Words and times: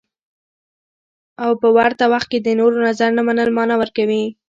او 1.43 1.51
په 1.61 1.67
ورته 1.77 2.05
وخت 2.13 2.27
کې 2.31 2.39
د 2.41 2.47
نورو 2.59 2.77
نظر 2.87 3.09
نه 3.17 3.21
منل 3.27 3.49
مانا 3.57 3.75
ورکوي. 3.79 4.23